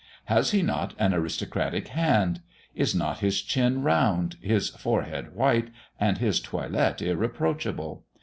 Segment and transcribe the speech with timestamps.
[0.25, 2.41] Has he not an aristocratic hand?
[2.73, 5.67] Is not his chin round, his forehead white,
[5.99, 8.03] and his toilet irreproachable?